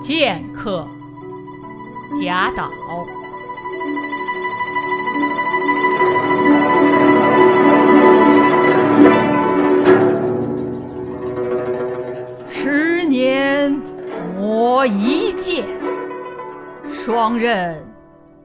[0.00, 0.86] 剑客，
[2.20, 2.70] 贾岛。
[12.50, 13.72] 十年
[14.36, 15.64] 磨一剑，
[16.92, 17.84] 双刃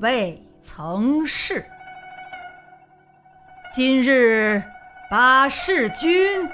[0.00, 1.64] 未曾试。
[3.72, 4.62] 今日
[5.10, 6.48] 把示君，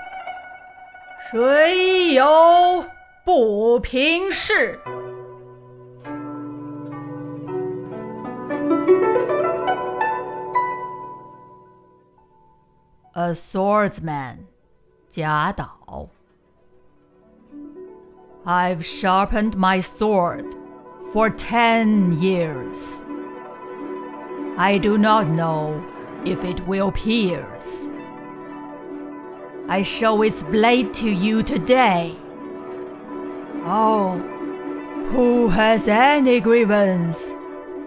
[1.30, 2.84] 谁有
[3.30, 4.80] 不平事？
[13.13, 14.39] A swordsman，
[15.09, 16.09] 贾岛。
[18.45, 20.45] I've sharpened my sword
[21.11, 22.94] for ten years.
[24.58, 25.81] I do not know
[26.25, 27.83] if it will pierce.
[29.67, 32.16] I show its blade to you today.
[33.62, 34.19] Oh,
[35.12, 37.28] who has any grievance?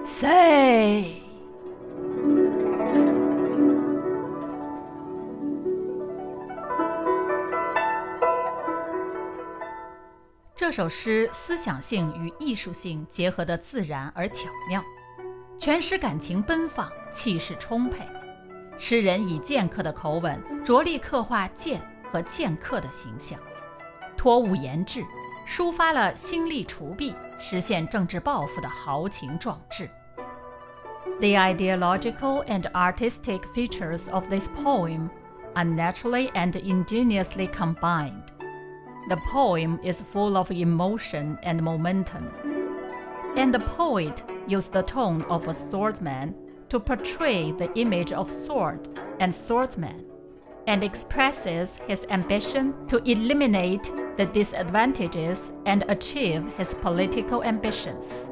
[0.05, 1.21] Say.
[10.55, 14.81] 这首诗思想性与艺术性结合得自然而巧妙，
[15.57, 18.05] 全诗感情奔放，气势充沛。
[18.77, 23.39] 诗人以剑客的口吻，着力刻画剑和剑客的形象，
[24.15, 25.03] 托物言志，
[25.46, 29.88] 抒发了兴利除弊、实现政治抱负的豪情壮志。
[31.20, 35.10] The ideological and artistic features of this poem
[35.54, 38.26] are naturally and ingeniously combined.
[39.08, 42.30] The poem is full of emotion and momentum,
[43.36, 46.34] and the poet used the tone of a swordsman
[46.68, 48.88] to portray the image of sword
[49.18, 50.04] and swordsman,
[50.66, 58.27] and expresses his ambition to eliminate the disadvantages and achieve his political ambitions.